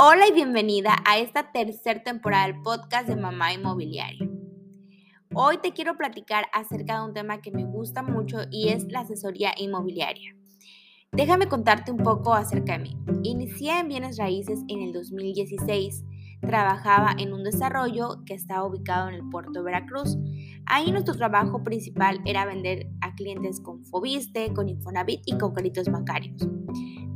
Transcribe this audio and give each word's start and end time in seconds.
Hola 0.00 0.28
y 0.28 0.32
bienvenida 0.32 0.94
a 1.04 1.18
esta 1.18 1.50
tercera 1.50 2.00
temporada 2.04 2.46
del 2.46 2.62
podcast 2.62 3.08
de 3.08 3.16
Mamá 3.16 3.52
Inmobiliaria. 3.52 4.30
Hoy 5.34 5.58
te 5.58 5.72
quiero 5.72 5.96
platicar 5.96 6.46
acerca 6.52 7.00
de 7.00 7.08
un 7.08 7.14
tema 7.14 7.40
que 7.40 7.50
me 7.50 7.64
gusta 7.64 8.04
mucho 8.04 8.42
y 8.48 8.68
es 8.68 8.84
la 8.92 9.00
asesoría 9.00 9.54
inmobiliaria. 9.56 10.36
Déjame 11.10 11.48
contarte 11.48 11.90
un 11.90 11.98
poco 11.98 12.32
acerca 12.32 12.74
de 12.74 12.84
mí. 12.84 12.96
Inicié 13.24 13.80
en 13.80 13.88
bienes 13.88 14.18
raíces 14.18 14.60
en 14.68 14.82
el 14.82 14.92
2016. 14.92 16.04
Trabajaba 16.42 17.16
en 17.18 17.32
un 17.32 17.42
desarrollo 17.42 18.22
que 18.24 18.34
estaba 18.34 18.64
ubicado 18.64 19.08
en 19.08 19.16
el 19.16 19.28
puerto 19.28 19.50
de 19.50 19.62
Veracruz. 19.62 20.16
Ahí 20.66 20.92
nuestro 20.92 21.16
trabajo 21.16 21.64
principal 21.64 22.20
era 22.24 22.46
vender 22.46 22.86
a 23.00 23.16
clientes 23.16 23.60
con 23.60 23.84
Fobiste, 23.84 24.54
con 24.54 24.68
Infonavit 24.68 25.22
y 25.26 25.36
con 25.36 25.54
créditos 25.54 25.88
bancarios. 25.88 26.46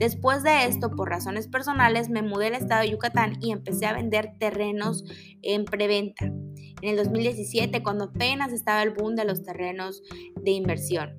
Después 0.02 0.42
de 0.42 0.66
esto, 0.66 0.90
por 0.90 1.10
razones 1.10 1.46
personales, 1.46 2.08
me 2.08 2.22
mudé 2.22 2.48
al 2.48 2.54
estado 2.54 2.82
de 2.82 2.90
Yucatán 2.90 3.38
y 3.40 3.52
empecé 3.52 3.86
a 3.86 3.92
vender 3.92 4.32
terrenos 4.36 5.04
en 5.42 5.64
preventa. 5.64 6.24
En 6.24 6.88
el 6.88 6.96
2017, 6.96 7.84
cuando 7.84 8.06
apenas 8.06 8.52
estaba 8.52 8.82
el 8.82 8.90
boom 8.90 9.14
de 9.14 9.24
los 9.24 9.44
terrenos 9.44 10.02
de 10.34 10.50
inversión. 10.50 11.16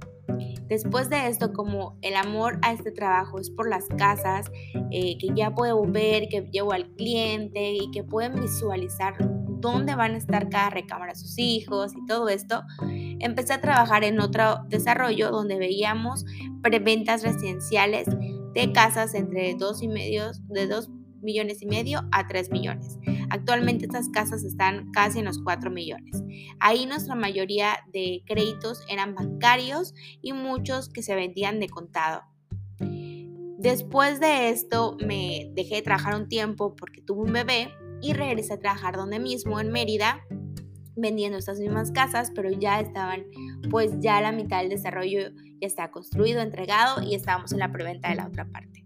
Después 0.68 1.10
de 1.10 1.30
esto, 1.30 1.54
como 1.54 1.98
el 2.02 2.18
amor 2.18 2.60
a 2.62 2.74
este 2.74 2.92
trabajo 2.92 3.40
es 3.40 3.50
por 3.50 3.70
las 3.70 3.88
casas, 3.88 4.52
eh, 4.92 5.18
que 5.18 5.30
ya 5.34 5.56
puedo 5.56 5.82
ver, 5.86 6.28
que 6.28 6.42
llevo 6.52 6.74
al 6.74 6.90
cliente 6.90 7.76
y 7.76 7.90
que 7.92 8.04
pueden 8.04 8.36
visualizar 8.36 9.16
dónde 9.64 9.96
van 9.96 10.16
a 10.16 10.18
estar 10.18 10.50
cada 10.50 10.70
recámara 10.72 11.16
sus 11.16 11.40
hijos 11.40 11.94
y 11.96 12.06
todo 12.06 12.28
esto, 12.28 12.64
empecé 12.82 13.54
a 13.54 13.62
trabajar 13.62 14.04
en 14.04 14.20
otro 14.20 14.66
desarrollo 14.68 15.32
donde 15.32 15.58
veíamos 15.58 16.26
preventas 16.62 17.24
residenciales 17.24 18.08
de 18.54 18.72
casas 18.72 19.14
entre 19.14 19.56
2 19.56 19.84
y 19.84 19.88
medio, 19.88 20.32
de 20.50 20.68
2 20.68 20.90
millones 21.22 21.62
y 21.62 21.66
medio 21.66 22.02
a 22.12 22.28
3 22.28 22.52
millones. 22.52 23.00
Actualmente 23.30 23.86
estas 23.86 24.10
casas 24.10 24.44
están 24.44 24.92
casi 24.92 25.20
en 25.20 25.26
los 25.26 25.40
4 25.42 25.72
millones. 25.72 26.22
Ahí 26.60 26.86
nuestra 26.86 27.16
mayoría 27.16 27.80
de 27.92 28.24
créditos 28.28 28.84
eran 28.90 29.16
bancarios 29.16 29.94
y 30.22 30.34
muchos 30.34 30.90
que 30.90 31.02
se 31.02 31.16
vendían 31.16 31.60
de 31.60 31.70
contado. 31.70 32.24
Después 33.58 34.20
de 34.20 34.50
esto 34.50 34.98
me 35.06 35.50
dejé 35.54 35.76
de 35.76 35.82
trabajar 35.82 36.16
un 36.16 36.28
tiempo 36.28 36.76
porque 36.76 37.02
tuve 37.02 37.22
un 37.22 37.34
bebé 37.34 37.70
y 38.02 38.14
regresé 38.14 38.54
a 38.54 38.60
trabajar 38.60 38.98
donde 38.98 39.20
mismo 39.20 39.60
en 39.62 39.72
Mérida 39.72 40.22
vendiendo 40.96 41.38
estas 41.38 41.60
mismas 41.60 41.92
casas, 41.92 42.32
pero 42.36 42.52
ya 42.52 42.80
estaban, 42.80 43.24
pues 43.72 43.92
ya 44.00 44.22
la 44.22 44.32
mitad 44.32 44.60
del 44.60 44.70
desarrollo 44.70 45.32
está 45.66 45.92
construido, 45.92 46.42
entregado 46.42 47.02
y 47.02 47.16
estábamos 47.16 47.52
en 47.52 47.60
la 47.60 47.72
preventa 47.72 48.10
de 48.10 48.16
la 48.16 48.28
otra 48.28 48.46
parte. 48.46 48.84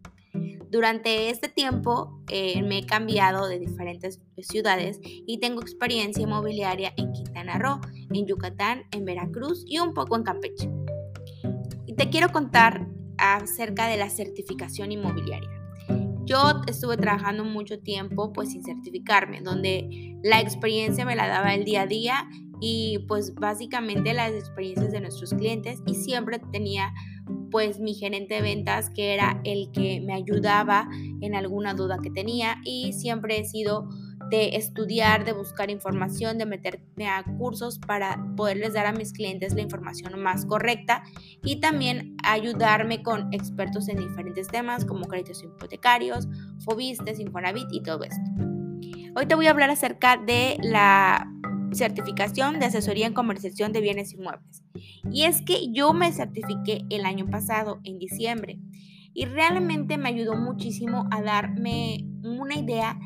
Durante 0.69 1.29
este 1.29 1.47
tiempo 1.47 2.21
eh, 2.29 2.61
me 2.61 2.79
he 2.79 2.85
cambiado 2.85 3.47
de 3.47 3.57
diferentes 3.57 4.19
ciudades 4.41 4.99
y 5.03 5.39
tengo 5.39 5.61
experiencia 5.61 6.23
inmobiliaria 6.23 6.93
en 6.97 7.13
Quintana 7.13 7.57
Roo, 7.57 7.79
en 8.11 8.27
Yucatán, 8.27 8.83
en 8.91 9.05
Veracruz 9.05 9.63
y 9.65 9.79
un 9.79 9.93
poco 9.93 10.17
en 10.17 10.23
Campeche. 10.23 10.69
Y 11.85 11.93
te 11.95 12.09
quiero 12.09 12.29
contar 12.29 12.85
acerca 13.17 13.87
de 13.87 13.97
la 13.97 14.09
certificación 14.09 14.91
inmobiliaria. 14.91 15.49
Yo 16.25 16.61
estuve 16.67 16.97
trabajando 16.97 17.45
mucho 17.45 17.79
tiempo 17.79 18.33
pues 18.33 18.51
sin 18.51 18.61
certificarme, 18.61 19.39
donde 19.41 20.17
la 20.23 20.41
experiencia 20.41 21.05
me 21.05 21.15
la 21.15 21.27
daba 21.27 21.55
el 21.55 21.63
día 21.63 21.83
a 21.83 21.87
día 21.87 22.29
y 22.59 23.05
pues 23.07 23.35
básicamente 23.35 24.13
las 24.13 24.31
experiencias 24.31 24.91
de 24.91 25.01
nuestros 25.01 25.33
clientes 25.33 25.81
y 25.85 25.95
siempre 25.95 26.39
tenía 26.51 26.93
pues 27.51 27.79
mi 27.79 27.93
gerente 27.93 28.35
de 28.35 28.41
ventas 28.41 28.89
que 28.89 29.13
era 29.13 29.41
el 29.43 29.71
que 29.71 30.01
me 30.01 30.13
ayudaba 30.13 30.89
en 31.21 31.35
alguna 31.35 31.73
duda 31.73 31.97
que 32.01 32.09
tenía 32.09 32.57
y 32.63 32.93
siempre 32.93 33.39
he 33.39 33.45
sido 33.45 33.87
de 34.29 34.57
estudiar, 34.57 35.25
de 35.25 35.31
buscar 35.31 35.69
información, 35.69 36.37
de 36.37 36.45
meterme 36.45 37.07
a 37.07 37.23
cursos 37.37 37.79
para 37.79 38.21
poderles 38.35 38.73
dar 38.73 38.85
a 38.85 38.91
mis 38.91 39.13
clientes 39.13 39.53
la 39.53 39.61
información 39.61 40.19
más 40.21 40.45
correcta 40.45 41.03
y 41.43 41.59
también 41.59 42.17
ayudarme 42.23 43.03
con 43.03 43.33
expertos 43.33 43.87
en 43.87 43.97
diferentes 43.97 44.47
temas 44.47 44.85
como 44.85 45.05
créditos 45.05 45.43
hipotecarios, 45.43 46.27
Fobistes, 46.65 47.19
Infonavit 47.19 47.67
y 47.71 47.81
todo 47.83 48.03
esto. 48.03 48.21
Hoy 49.15 49.25
te 49.25 49.35
voy 49.35 49.47
a 49.47 49.51
hablar 49.51 49.69
acerca 49.69 50.17
de 50.17 50.57
la 50.61 51.31
certificación 51.73 52.59
de 52.59 52.65
asesoría 52.65 53.07
en 53.07 53.13
comercialización 53.13 53.73
de 53.73 53.81
bienes 53.81 54.13
inmuebles. 54.13 54.63
Y 55.11 55.23
es 55.23 55.41
que 55.41 55.71
yo 55.71 55.93
me 55.93 56.11
certifiqué 56.11 56.85
el 56.89 57.05
año 57.05 57.29
pasado, 57.29 57.79
en 57.83 57.99
diciembre, 57.99 58.59
y 59.13 59.25
realmente 59.25 59.97
me 59.97 60.09
ayudó 60.09 60.35
muchísimo 60.35 61.07
a 61.11 61.21
darme 61.21 62.05
una 62.23 62.55
idea 62.55 62.99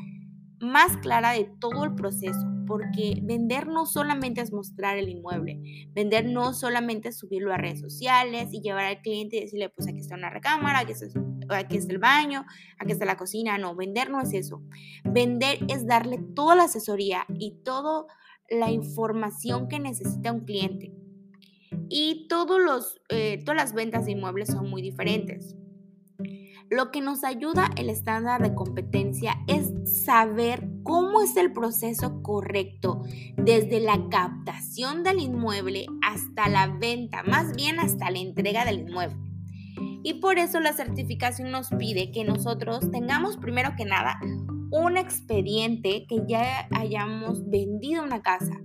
más 0.60 0.96
clara 0.98 1.32
de 1.32 1.50
todo 1.58 1.84
el 1.84 1.94
proceso, 1.94 2.46
porque 2.66 3.18
vender 3.22 3.66
no 3.66 3.84
solamente 3.84 4.40
es 4.40 4.52
mostrar 4.52 4.96
el 4.96 5.08
inmueble, 5.08 5.88
vender 5.92 6.24
no 6.26 6.54
solamente 6.54 7.08
es 7.08 7.18
subirlo 7.18 7.52
a 7.52 7.56
redes 7.56 7.80
sociales 7.80 8.48
y 8.52 8.60
llevar 8.60 8.84
al 8.84 9.00
cliente 9.00 9.36
y 9.36 9.40
decirle, 9.40 9.70
pues 9.70 9.88
aquí 9.88 9.98
está 9.98 10.14
una 10.14 10.30
recámara, 10.30 10.80
aquí 10.80 10.92
está, 10.92 11.06
aquí 11.56 11.76
está 11.76 11.92
el 11.92 11.98
baño, 11.98 12.44
aquí 12.78 12.92
está 12.92 13.04
la 13.04 13.16
cocina, 13.16 13.58
no, 13.58 13.74
vender 13.74 14.10
no 14.10 14.20
es 14.20 14.32
eso. 14.34 14.62
Vender 15.04 15.58
es 15.68 15.86
darle 15.86 16.18
toda 16.18 16.54
la 16.54 16.64
asesoría 16.64 17.26
y 17.38 17.56
toda 17.64 18.06
la 18.52 18.70
información 18.70 19.68
que 19.68 19.80
necesita 19.80 20.32
un 20.32 20.40
cliente. 20.40 20.92
Y 21.88 22.26
todos 22.28 22.60
los, 22.60 23.00
eh, 23.08 23.42
todas 23.44 23.56
las 23.56 23.72
ventas 23.74 24.04
de 24.04 24.12
inmuebles 24.12 24.48
son 24.48 24.68
muy 24.68 24.82
diferentes. 24.82 25.56
Lo 26.70 26.90
que 26.90 27.02
nos 27.02 27.22
ayuda 27.22 27.70
el 27.76 27.90
estándar 27.90 28.42
de 28.42 28.54
competencia 28.54 29.36
es 29.46 29.70
saber 30.04 30.66
cómo 30.84 31.20
es 31.20 31.36
el 31.36 31.52
proceso 31.52 32.22
correcto 32.22 33.02
desde 33.36 33.80
la 33.80 34.08
captación 34.08 35.02
del 35.02 35.20
inmueble 35.20 35.84
hasta 36.02 36.48
la 36.48 36.68
venta, 36.68 37.24
más 37.24 37.54
bien 37.54 37.78
hasta 37.78 38.10
la 38.10 38.20
entrega 38.20 38.64
del 38.64 38.88
inmueble. 38.88 39.16
Y 40.02 40.14
por 40.14 40.38
eso 40.38 40.60
la 40.60 40.72
certificación 40.72 41.50
nos 41.50 41.68
pide 41.68 42.10
que 42.10 42.24
nosotros 42.24 42.90
tengamos 42.90 43.36
primero 43.36 43.74
que 43.76 43.84
nada 43.84 44.18
un 44.72 44.96
expediente 44.96 46.06
que 46.08 46.22
ya 46.26 46.68
hayamos 46.72 47.48
vendido 47.48 48.02
una 48.02 48.22
casa, 48.22 48.60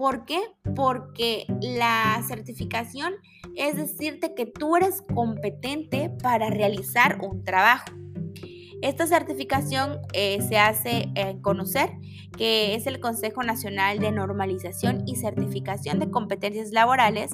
¿Por 0.00 0.24
qué? 0.24 0.40
Porque 0.74 1.44
la 1.60 2.24
certificación 2.26 3.12
es 3.54 3.76
decirte 3.76 4.34
que 4.34 4.46
tú 4.46 4.74
eres 4.76 5.02
competente 5.14 6.08
para 6.22 6.48
realizar 6.48 7.18
un 7.20 7.44
trabajo. 7.44 7.99
Esta 8.82 9.06
certificación 9.06 9.98
eh, 10.12 10.40
se 10.42 10.58
hace 10.58 11.12
conocer 11.42 11.90
que 12.36 12.74
es 12.74 12.86
el 12.86 13.00
Consejo 13.00 13.42
Nacional 13.42 13.98
de 13.98 14.12
Normalización 14.12 15.02
y 15.06 15.16
Certificación 15.16 15.98
de 15.98 16.10
Competencias 16.10 16.70
Laborales 16.72 17.32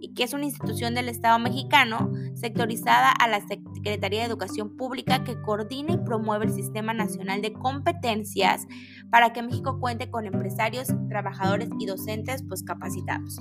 y 0.00 0.14
que 0.14 0.24
es 0.24 0.32
una 0.32 0.44
institución 0.44 0.94
del 0.94 1.08
Estado 1.08 1.38
mexicano 1.38 2.10
sectorizada 2.34 3.12
a 3.12 3.28
la 3.28 3.40
Secretaría 3.46 4.20
de 4.20 4.26
Educación 4.26 4.76
Pública 4.76 5.24
que 5.24 5.40
coordina 5.40 5.92
y 5.92 5.98
promueve 5.98 6.46
el 6.46 6.52
Sistema 6.52 6.94
Nacional 6.94 7.42
de 7.42 7.52
Competencias 7.52 8.66
para 9.10 9.32
que 9.32 9.42
México 9.42 9.78
cuente 9.80 10.10
con 10.10 10.26
empresarios, 10.26 10.88
trabajadores 11.08 11.68
y 11.78 11.86
docentes 11.86 12.42
pues 12.42 12.62
capacitados. 12.62 13.40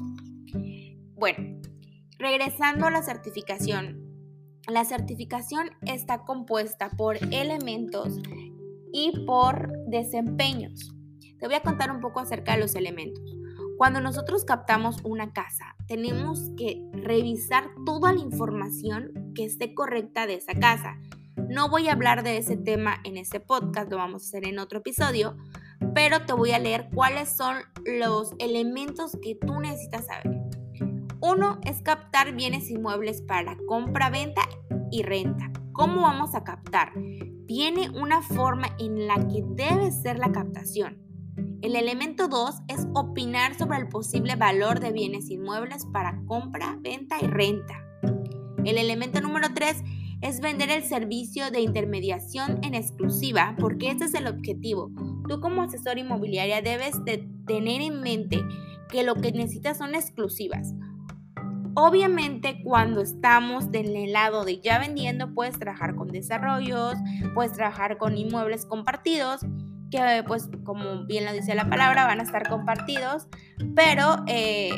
Bueno, 1.15 1.59
regresando 2.19 2.85
a 2.85 2.91
la 2.91 3.01
certificación, 3.01 4.06
la 4.67 4.83
certificación 4.83 5.69
está 5.85 6.25
compuesta 6.25 6.89
por 6.91 7.17
elementos 7.33 8.19
y 8.91 9.25
por 9.25 9.71
desempeños. 9.87 10.93
Te 11.39 11.45
voy 11.45 11.55
a 11.55 11.61
contar 11.61 11.91
un 11.91 12.01
poco 12.01 12.19
acerca 12.19 12.53
de 12.53 12.59
los 12.59 12.75
elementos. 12.75 13.23
Cuando 13.77 14.01
nosotros 14.01 14.43
captamos 14.43 14.97
una 15.03 15.31
casa, 15.33 15.75
tenemos 15.87 16.51
que 16.57 16.81
revisar 16.93 17.69
toda 17.85 18.11
la 18.11 18.19
información 18.19 19.31
que 19.35 19.45
esté 19.45 19.73
correcta 19.73 20.25
de 20.25 20.35
esa 20.35 20.53
casa. 20.53 20.99
No 21.47 21.69
voy 21.69 21.87
a 21.87 21.93
hablar 21.93 22.23
de 22.23 22.37
ese 22.37 22.57
tema 22.57 22.97
en 23.03 23.17
este 23.17 23.39
podcast, 23.39 23.89
lo 23.89 23.97
vamos 23.97 24.23
a 24.23 24.25
hacer 24.27 24.47
en 24.47 24.59
otro 24.59 24.79
episodio, 24.79 25.37
pero 25.93 26.25
te 26.25 26.33
voy 26.33 26.51
a 26.51 26.59
leer 26.59 26.89
cuáles 26.93 27.37
son 27.37 27.57
los 27.85 28.33
elementos 28.39 29.15
que 29.21 29.35
tú 29.35 29.59
necesitas 29.59 30.07
saber. 30.07 30.46
Uno 31.19 31.59
es 31.63 31.81
captar 31.81 32.35
bienes 32.35 32.69
inmuebles 32.69 33.23
para 33.23 33.57
compra, 33.65 34.11
venta 34.11 34.41
y 34.91 35.01
renta. 35.01 35.51
¿Cómo 35.73 36.01
vamos 36.01 36.35
a 36.35 36.43
captar? 36.43 36.93
Tiene 37.47 37.89
una 37.89 38.21
forma 38.21 38.75
en 38.77 39.07
la 39.07 39.15
que 39.15 39.43
debe 39.47 39.91
ser 39.91 40.19
la 40.19 40.31
captación. 40.31 41.01
El 41.63 41.75
elemento 41.75 42.27
2 42.27 42.55
es 42.67 42.85
opinar 42.93 43.57
sobre 43.57 43.79
el 43.79 43.89
posible 43.89 44.35
valor 44.35 44.79
de 44.79 44.91
bienes 44.91 45.31
inmuebles 45.31 45.87
para 45.91 46.21
compra, 46.27 46.77
venta 46.81 47.17
y 47.19 47.25
renta. 47.25 47.83
El 48.63 48.77
elemento 48.77 49.19
número 49.19 49.47
3 49.55 49.83
es 50.21 50.39
vender 50.39 50.69
el 50.69 50.83
servicio 50.83 51.49
de 51.49 51.61
intermediación 51.61 52.59
en 52.61 52.75
exclusiva, 52.75 53.55
porque 53.59 53.89
ese 53.89 54.05
es 54.05 54.13
el 54.13 54.27
objetivo. 54.27 54.91
Tú 55.27 55.39
como 55.41 55.63
asesor 55.63 55.97
inmobiliaria 55.97 56.61
debes 56.61 57.03
de 57.05 57.27
tener 57.47 57.81
en 57.81 58.01
mente 58.01 58.39
que 58.89 59.03
lo 59.03 59.15
que 59.15 59.31
necesitas 59.31 59.79
son 59.79 59.95
exclusivas 59.95 60.75
Obviamente 61.79 62.59
cuando 62.63 63.01
estamos 63.01 63.71
del 63.71 64.11
lado 64.11 64.45
de 64.45 64.59
ya 64.59 64.79
vendiendo, 64.79 65.35
puedes 65.35 65.59
trabajar 65.59 65.95
con 65.95 66.07
desarrollos, 66.07 66.95
puedes 67.35 67.53
trabajar 67.53 67.99
con 67.99 68.17
inmuebles 68.17 68.65
compartidos, 68.65 69.41
que 69.91 70.23
pues 70.25 70.49
como 70.63 71.05
bien 71.05 71.25
lo 71.25 71.33
dice 71.33 71.53
la 71.53 71.69
palabra, 71.69 72.07
van 72.07 72.19
a 72.19 72.23
estar 72.23 72.49
compartidos, 72.49 73.27
pero 73.75 74.23
eh, 74.25 74.71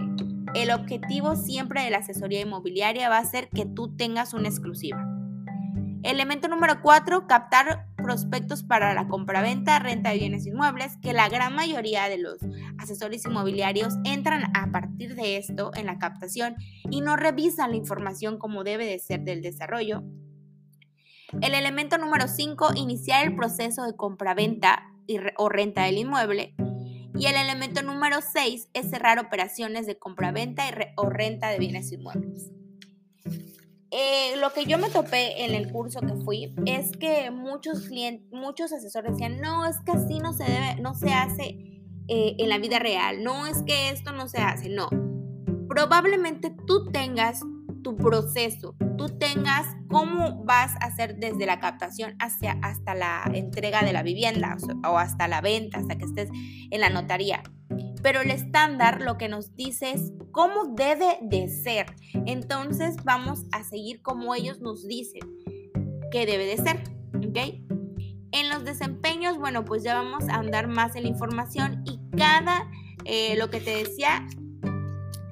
el 0.54 0.72
objetivo 0.72 1.38
siempre 1.38 1.84
de 1.84 1.90
la 1.90 2.00
asesoría 2.00 2.42
inmobiliaria 2.42 3.08
va 3.08 3.20
a 3.20 3.24
ser 3.24 3.48
que 3.48 3.66
tú 3.66 3.96
tengas 3.96 4.34
una 4.34 4.50
exclusiva. 4.50 5.02
Elemento 6.04 6.50
número 6.50 6.82
4, 6.82 7.28
captar 7.28 7.88
prospectos 8.10 8.64
para 8.64 8.96
la 8.96 9.08
compraventa, 9.08 9.78
renta 9.78 10.10
de 10.10 10.18
bienes 10.18 10.48
inmuebles, 10.48 10.98
que 11.00 11.14
la 11.14 11.30
gran 11.30 11.54
mayoría 11.54 12.10
de 12.10 12.18
los 12.18 12.40
asesores 12.80 13.24
inmobiliarios 13.24 13.94
entran 14.04 14.46
a 14.56 14.72
partir 14.72 15.14
de 15.14 15.38
esto 15.38 15.70
en 15.76 15.86
la 15.86 16.00
captación 16.00 16.56
y 16.90 17.02
no 17.02 17.18
revisan 17.18 17.70
la 17.70 17.78
información 17.78 18.40
como 18.40 18.64
debe 18.64 18.88
de 18.88 18.98
ser 18.98 19.22
del 19.26 19.44
desarrollo. 19.44 20.02
El 21.40 21.54
elemento 21.54 22.00
número 22.00 22.28
5, 22.28 22.70
iniciar 22.78 23.28
el 23.28 23.36
proceso 23.36 23.84
de 23.84 23.96
compraventa 23.96 24.92
o 25.38 25.48
renta 25.48 25.84
del 25.84 26.00
inmueble. 26.00 26.56
Y 27.16 27.28
el 27.28 27.36
elemento 27.36 27.84
número 27.84 28.22
6 28.22 28.70
es 28.74 28.90
cerrar 28.90 29.20
operaciones 29.20 29.86
de 29.86 30.00
compraventa 30.00 30.64
o 30.96 31.12
renta 31.12 31.50
de 31.50 31.60
bienes 31.60 31.92
inmuebles. 31.92 32.50
Eh, 33.92 34.36
lo 34.38 34.54
que 34.54 34.66
yo 34.66 34.78
me 34.78 34.90
topé 34.90 35.46
en 35.46 35.56
el 35.56 35.72
curso 35.72 36.00
que 36.02 36.14
fui 36.24 36.54
es 36.66 36.92
que 36.92 37.32
muchos 37.32 37.88
clientes, 37.88 38.28
muchos 38.32 38.72
asesores 38.72 39.14
decían, 39.14 39.42
no, 39.42 39.66
es 39.66 39.78
que 39.84 39.94
así 39.94 40.20
no 40.20 40.34
se 40.34 40.44
debe, 40.44 40.76
no 40.80 40.94
se 40.94 41.12
hace 41.12 41.84
eh, 42.08 42.36
en 42.38 42.50
la 42.50 42.60
vida 42.60 42.78
real, 42.78 43.24
no 43.24 43.48
es 43.48 43.64
que 43.64 43.90
esto 43.90 44.12
no 44.12 44.28
se 44.28 44.40
hace, 44.40 44.70
no. 44.70 44.90
Probablemente 45.68 46.56
tú 46.68 46.92
tengas 46.92 47.42
tu 47.84 47.96
proceso, 47.96 48.76
tú 48.98 49.18
tengas 49.18 49.66
cómo 49.88 50.44
vas 50.44 50.76
a 50.82 50.86
hacer 50.86 51.16
desde 51.16 51.48
la 51.48 51.60
captación 51.60 52.16
hacia, 52.20 52.60
hasta 52.62 52.94
la 52.94 53.24
entrega 53.34 53.82
de 53.82 53.94
la 53.94 54.04
vivienda 54.04 54.58
o 54.88 54.98
hasta 55.00 55.28
la 55.28 55.42
venta, 55.42 55.80
hasta 55.80 55.98
que 55.98 56.06
estés 56.06 56.30
en 56.70 56.82
la 56.82 56.90
notaría 56.90 57.42
pero 58.02 58.22
el 58.22 58.32
estándar 58.32 59.02
lo 59.02 59.18
que 59.18 59.30
nos 59.30 59.56
dice 59.56 59.92
es 59.92 60.14
cómo 60.32 60.74
debe 60.76 61.18
de 61.22 61.50
ser. 61.50 61.88
Entonces 62.26 62.96
vamos 63.04 63.46
a 63.52 63.64
seguir 63.64 64.02
como 64.02 64.36
ellos 64.36 64.60
nos 64.62 64.88
dicen 64.88 65.22
que 66.12 66.26
debe 66.26 66.46
de 66.46 66.58
ser, 66.58 66.84
¿ok? 67.16 67.38
En 68.32 68.50
los 68.50 68.64
desempeños, 68.64 69.38
bueno, 69.38 69.66
pues 69.66 69.84
ya 69.84 69.96
vamos 69.96 70.28
a 70.30 70.36
andar 70.36 70.68
más 70.68 70.96
en 70.96 71.04
la 71.04 71.10
información 71.10 71.84
y 71.86 72.00
cada, 72.16 72.70
eh, 73.06 73.36
lo 73.38 73.50
que 73.50 73.60
te 73.60 73.72
decía, 73.72 74.26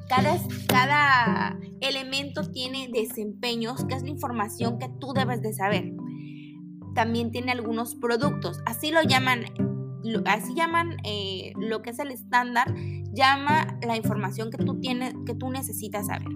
cada, 0.09 0.37
cada 0.67 1.59
elemento 1.81 2.49
tiene 2.49 2.89
desempeños, 2.91 3.85
que 3.85 3.95
es 3.95 4.03
la 4.03 4.09
información 4.09 4.79
que 4.79 4.89
tú 4.99 5.13
debes 5.13 5.41
de 5.41 5.53
saber. 5.53 5.93
También 6.95 7.31
tiene 7.31 7.51
algunos 7.51 7.95
productos, 7.95 8.61
así 8.65 8.91
lo 8.91 9.03
llaman 9.03 9.45
así 10.25 10.53
llaman 10.55 10.97
eh, 11.03 11.53
lo 11.57 11.81
que 11.81 11.91
es 11.91 11.99
el 11.99 12.11
estándar, 12.11 12.73
llama 13.13 13.79
la 13.85 13.95
información 13.95 14.51
que 14.51 14.57
tú 14.57 14.79
tienes, 14.79 15.13
que 15.25 15.33
tú 15.33 15.49
necesitas 15.49 16.07
saber. 16.07 16.27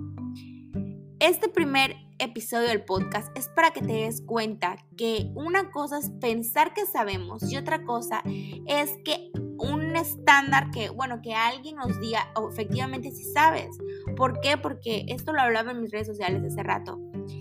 Este 1.20 1.50
primer 1.50 1.96
episodio 2.18 2.68
del 2.68 2.84
podcast 2.84 3.36
es 3.38 3.48
para 3.50 3.72
que 3.72 3.82
te 3.82 3.94
des 3.94 4.22
cuenta 4.22 4.78
que 4.98 5.32
una 5.36 5.70
cosa 5.70 6.00
es 6.00 6.10
pensar 6.20 6.74
que 6.74 6.86
sabemos 6.86 7.44
y 7.52 7.58
otra 7.58 7.84
cosa 7.84 8.24
es 8.68 8.98
que 9.06 9.32
un 9.60 9.96
estándar 9.96 10.72
que, 10.72 10.90
bueno, 10.90 11.22
que 11.22 11.36
alguien 11.36 11.76
nos 11.76 12.00
diga 12.00 12.32
oh, 12.36 12.50
efectivamente 12.50 13.12
si 13.12 13.24
sabes. 13.32 13.78
¿Por 14.16 14.40
qué? 14.42 14.58
Porque 14.58 15.06
esto 15.10 15.34
lo 15.34 15.42
hablaba 15.42 15.72
en 15.72 15.82
mis 15.82 15.92
redes 15.92 16.08
sociales 16.08 16.44
hace 16.44 16.64
rato. 16.64 17.00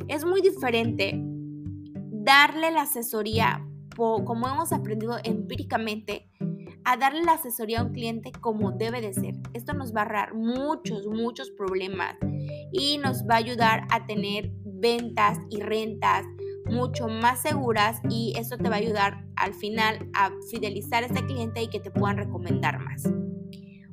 Es 0.09 0.25
muy 0.25 0.43
diferente 0.43 1.15
darle 2.11 2.71
la 2.71 2.83
asesoría 2.83 3.67
como 4.01 4.49
hemos 4.49 4.73
aprendido 4.73 5.19
empíricamente, 5.23 6.31
a 6.85 6.97
darle 6.97 7.23
la 7.23 7.33
asesoría 7.33 7.81
a 7.81 7.85
un 7.85 7.93
cliente 7.93 8.33
como 8.33 8.73
debe 8.73 9.01
de 9.01 9.13
ser. 9.13 9.35
Esto 9.53 9.75
nos 9.75 9.95
va 9.95 10.01
a 10.01 10.05
ahorrar 10.05 10.35
muchos, 10.35 11.07
muchos 11.07 11.51
problemas 11.51 12.17
y 12.73 12.99
nos 12.99 13.25
va 13.25 13.35
a 13.35 13.39
ayudar 13.39 13.87
a 13.91 14.07
tener 14.07 14.51
ventas 14.65 15.39
y 15.51 15.61
rentas 15.61 16.25
mucho 16.67 17.09
más 17.09 17.43
seguras 17.43 18.01
y 18.09 18.33
esto 18.37 18.57
te 18.57 18.69
va 18.69 18.77
a 18.77 18.79
ayudar 18.79 19.25
al 19.37 19.55
final 19.55 20.09
a 20.15 20.31
fidelizar 20.51 21.03
a 21.03 21.07
este 21.07 21.25
cliente 21.27 21.63
y 21.63 21.69
que 21.69 21.81
te 21.81 21.91
puedan 21.91 22.17
recomendar 22.17 22.79
más. 22.79 23.05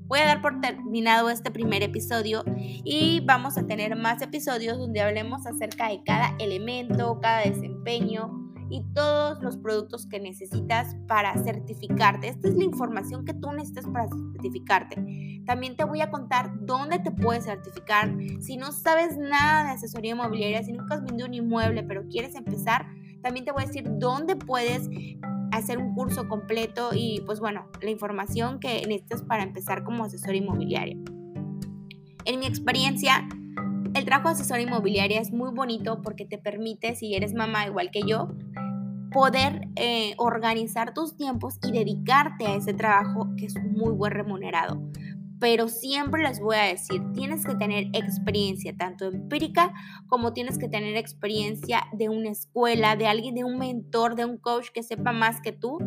Voy 0.08 0.20
a 0.20 0.26
dar 0.26 0.42
por 0.42 0.62
terminado 0.62 1.30
este 1.30 1.52
primer 1.52 1.84
episodio 1.84 2.46
y 2.56 3.20
vamos 3.26 3.58
a 3.58 3.68
tener 3.68 3.98
más 3.98 4.22
episodios 4.22 4.78
donde 4.78 5.02
hablemos 5.02 5.46
acerca 5.46 5.90
de 5.90 6.02
cada 6.04 6.34
elemento, 6.40 7.20
cada 7.22 7.42
desempeño, 7.42 8.37
y 8.70 8.84
todos 8.94 9.42
los 9.42 9.58
productos 9.58 10.06
que 10.08 10.20
necesitas 10.20 10.96
para 11.08 11.34
certificarte. 11.44 12.28
Esta 12.28 12.48
es 12.48 12.56
la 12.56 12.64
información 12.64 13.26
que 13.26 13.34
tú 13.34 13.52
necesitas 13.52 13.86
para 13.88 14.08
certificarte. 14.08 15.44
También 15.46 15.76
te 15.76 15.86
voy 15.86 16.02
a 16.02 16.10
contar 16.10 16.52
dónde 16.62 17.00
te 17.00 17.12
puedes 17.12 17.46
certificar. 17.46 18.14
Si 18.42 18.58
no 18.58 18.72
sabes 18.72 19.18
nada 19.18 19.66
de 19.66 19.70
asesoría 19.72 20.12
inmobiliaria, 20.12 20.64
si 20.64 20.74
nunca 20.74 20.96
has 20.96 21.04
vendido 21.04 21.28
un 21.28 21.34
inmueble, 21.34 21.84
pero 21.84 22.08
quieres 22.08 22.36
empezar, 22.36 22.88
también 23.22 23.46
te 23.46 23.52
voy 23.52 23.64
a 23.64 23.68
decir 23.68 23.86
dónde 23.88 24.36
puedes 24.36 24.90
hacer 25.52 25.78
un 25.78 25.96
curso 25.96 26.28
completo 26.28 26.92
y 26.94 27.22
pues 27.26 27.40
bueno, 27.40 27.68
la 27.82 27.90
información 27.90 28.60
que 28.60 28.86
necesitas 28.88 29.24
para 29.24 29.44
empezar 29.44 29.84
como 29.84 30.04
asesor 30.04 30.36
inmobiliario. 30.36 30.98
En 32.26 32.40
mi 32.40 32.46
experiencia, 32.46 33.28
el 33.94 34.06
trabajo 34.06 34.30
de 34.30 34.36
asesora 34.36 34.62
inmobiliaria 34.62 35.20
es 35.20 35.32
muy 35.32 35.52
bonito 35.52 36.02
porque 36.02 36.26
te 36.26 36.38
permite, 36.38 36.96
si 36.96 37.16
eres 37.16 37.34
mamá 37.34 37.66
igual 37.66 37.90
que 37.90 38.02
yo, 38.04 38.30
poder 39.18 39.68
eh, 39.78 40.14
organizar 40.20 40.94
tus 40.94 41.18
tiempos 41.18 41.58
y 41.68 41.72
dedicarte 41.72 42.46
a 42.46 42.54
ese 42.54 42.76
trabajo 42.76 43.28
que 43.36 43.48
es 43.48 43.56
muy 43.64 43.92
buen 43.92 44.12
remunerado. 44.12 44.80
Pero 45.40 45.70
siempre 45.70 46.22
les 46.22 46.40
voy 46.40 46.56
a 46.56 46.66
decir, 46.66 47.02
tienes 47.16 47.44
que 47.44 47.56
tener 47.56 47.86
experiencia, 47.94 48.78
tanto 48.78 49.06
empírica 49.06 49.74
como 50.06 50.34
tienes 50.34 50.60
que 50.60 50.70
tener 50.70 50.96
experiencia 50.98 51.88
de 51.94 52.10
una 52.10 52.30
escuela, 52.30 52.96
de 52.96 53.08
alguien, 53.08 53.34
de 53.34 53.44
un 53.44 53.58
mentor, 53.58 54.14
de 54.14 54.26
un 54.26 54.38
coach 54.38 54.68
que 54.72 54.84
sepa 54.84 55.14
más 55.14 55.42
que 55.42 55.52
tú 55.52 55.80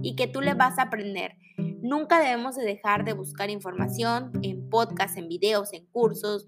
y 0.00 0.16
que 0.16 0.26
tú 0.26 0.40
le 0.40 0.54
vas 0.54 0.78
a 0.78 0.84
aprender. 0.84 1.36
Nunca 1.82 2.20
debemos 2.20 2.54
de 2.54 2.64
dejar 2.64 3.04
de 3.04 3.12
buscar 3.12 3.50
información 3.50 4.30
en 4.42 4.70
podcasts, 4.70 5.16
en 5.16 5.28
videos, 5.28 5.72
en 5.72 5.84
cursos, 5.86 6.46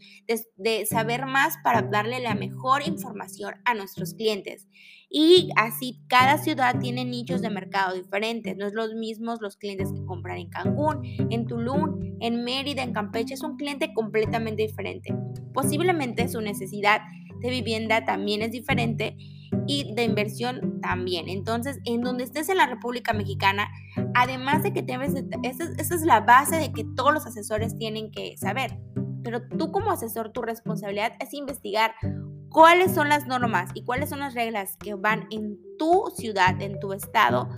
de, 0.56 0.86
saber 0.86 1.26
más 1.26 1.56
para 1.64 1.82
darle 1.82 2.20
la 2.20 2.36
mejor 2.36 2.86
información 2.86 3.54
a 3.64 3.74
nuestros 3.74 4.14
clientes. 4.14 4.68
Y 5.10 5.50
así 5.56 6.00
cada 6.06 6.38
ciudad 6.38 6.78
tiene 6.78 7.04
nichos 7.04 7.42
de 7.42 7.50
mercado 7.50 7.94
diferentes. 7.94 8.56
No 8.56 8.66
es 8.66 8.74
los 8.74 8.94
mismos 8.94 9.40
los 9.40 9.56
clientes 9.56 9.92
que 9.92 10.04
compran 10.06 10.38
en 10.38 10.50
Cancún, 10.50 11.02
en 11.30 11.46
Tulum, 11.46 12.16
en 12.20 12.44
Mérida, 12.44 12.84
en 12.84 12.92
Campeche. 12.92 13.34
Es 13.34 13.42
un 13.42 13.56
cliente 13.56 13.92
completamente 13.92 14.62
diferente. 14.62 15.14
Posiblemente 15.52 16.28
su 16.28 16.40
necesidad 16.40 17.00
de 17.40 17.50
vivienda 17.50 18.04
también 18.04 18.42
es 18.42 18.52
diferente 18.52 19.16
y 19.66 19.94
de 19.94 20.04
inversión 20.04 20.80
también. 20.80 21.28
Entonces, 21.28 21.78
en 21.84 22.02
donde 22.02 22.24
estés 22.24 22.48
en 22.48 22.58
la 22.58 22.66
República 22.66 23.12
Mexicana, 23.12 23.68
además 24.14 24.62
de 24.62 24.72
que 24.72 24.82
debes, 24.82 25.14
esa, 25.42 25.64
esa 25.76 25.94
es 25.94 26.02
la 26.02 26.20
base 26.20 26.56
de 26.56 26.72
que 26.72 26.84
todos 26.96 27.12
los 27.12 27.26
asesores 27.26 27.76
tienen 27.78 28.10
que 28.10 28.36
saber. 28.36 28.78
Pero 29.22 29.46
tú 29.48 29.72
como 29.72 29.90
asesor, 29.90 30.32
tu 30.32 30.42
responsabilidad 30.42 31.12
es 31.18 31.32
investigar 31.32 31.94
cuáles 32.54 32.94
son 32.94 33.08
las 33.08 33.26
normas 33.26 33.70
y 33.74 33.82
cuáles 33.82 34.10
son 34.10 34.20
las 34.20 34.34
reglas 34.34 34.76
que 34.76 34.94
van 34.94 35.26
en 35.30 35.58
tu 35.76 36.04
ciudad, 36.16 36.60
en 36.62 36.78
tu 36.78 36.92
estado, 36.92 37.48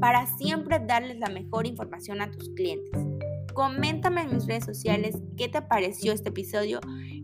para 0.00 0.26
siempre 0.38 0.80
darles 0.80 1.18
la 1.18 1.28
mejor 1.28 1.66
información 1.66 2.22
a 2.22 2.30
tus 2.30 2.48
clientes. 2.50 3.02
Coméntame 3.52 4.22
en 4.22 4.34
mis 4.34 4.46
redes 4.46 4.64
sociales 4.64 5.16
qué 5.36 5.48
te 5.48 5.60
pareció 5.60 6.12
este 6.12 6.30
episodio, 6.30 6.80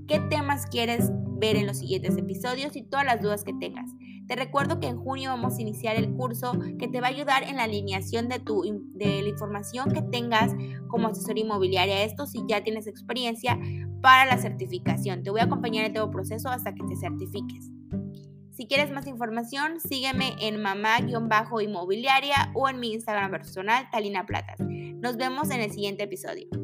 qué 0.07 0.21
temas 0.29 0.67
quieres 0.67 1.11
ver 1.39 1.57
en 1.57 1.67
los 1.67 1.79
siguientes 1.79 2.17
episodios 2.19 2.77
y 2.77 2.83
todas 2.83 3.07
las 3.07 3.21
dudas 3.21 3.45
que 3.45 3.55
tengas. 3.55 3.91
Te 4.26 4.37
recuerdo 4.37 4.81
que 4.81 4.87
en 4.87 4.97
junio 4.97 5.31
vamos 5.31 5.59
a 5.59 5.62
iniciar 5.62 5.97
el 5.97 6.14
curso 6.14 6.52
que 6.79 6.88
te 6.88 7.00
va 7.00 7.09
a 7.09 7.11
ayudar 7.11 7.43
en 7.43 7.57
la 7.57 7.64
alineación 7.64 8.29
de, 8.29 8.38
tu, 8.38 8.62
de 8.95 9.23
la 9.23 9.29
información 9.29 9.93
que 9.93 10.02
tengas 10.02 10.52
como 10.88 11.09
asesor 11.09 11.38
inmobiliaria. 11.38 12.05
Esto 12.05 12.26
si 12.26 12.43
ya 12.49 12.62
tienes 12.62 12.87
experiencia 12.87 13.59
para 14.00 14.26
la 14.26 14.38
certificación. 14.38 15.23
Te 15.23 15.31
voy 15.31 15.41
a 15.41 15.45
acompañar 15.45 15.85
en 15.85 15.95
todo 15.95 16.11
proceso 16.11 16.49
hasta 16.49 16.75
que 16.75 16.85
te 16.85 16.97
certifiques. 16.97 17.71
Si 18.50 18.67
quieres 18.67 18.91
más 18.91 19.07
información, 19.07 19.81
sígueme 19.81 20.35
en 20.41 20.61
mamá-inmobiliaria 20.61 22.52
o 22.55 22.69
en 22.69 22.81
mi 22.81 22.93
Instagram 22.93 23.31
personal, 23.31 23.88
Talina 23.91 24.26
Platas. 24.26 24.61
Nos 24.61 25.17
vemos 25.17 25.50
en 25.50 25.61
el 25.62 25.73
siguiente 25.73 26.05
episodio. 26.05 26.62